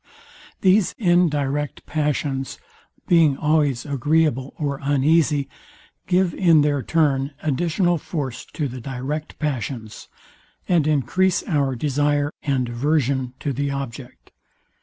[0.61, 2.57] These indirect passions,
[3.07, 5.47] being always agreeable or uneasy,
[6.07, 10.07] give in their turn additional force to the direct passions,
[10.67, 14.31] and encrease our desire and aversion to the object.